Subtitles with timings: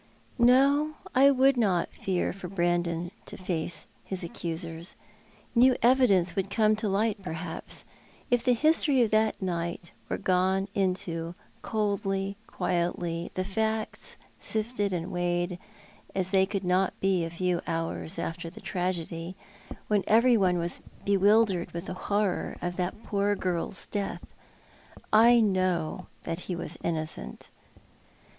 [0.39, 4.95] No, I would not fear for Brandon to face his accusers.
[5.53, 7.85] New evidence would come to light perhaps—
[8.31, 15.11] if the history of that night were gone into coldly, quietly, the facts sifted and
[15.11, 15.59] weighed
[16.15, 19.35] as they could not be a few hours after the tragedy,
[19.87, 24.25] when every one was bewildered with the horror of that poor girl's death.
[25.13, 27.51] I know that he was innocent."